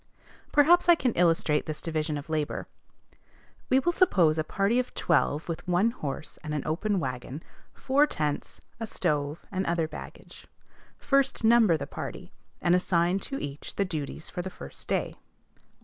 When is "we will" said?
3.69-3.91